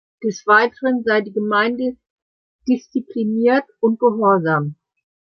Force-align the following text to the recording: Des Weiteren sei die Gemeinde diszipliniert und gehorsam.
Des 0.23 0.47
Weiteren 0.47 1.03
sei 1.03 1.21
die 1.21 1.31
Gemeinde 1.31 1.95
diszipliniert 2.67 3.65
und 3.81 3.99
gehorsam. 3.99 4.77